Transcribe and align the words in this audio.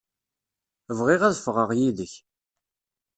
Bɣiɣ 0.97 1.21
ad 1.23 1.35
ffɣeɣ 1.39 1.69
yid-k. 1.79 2.13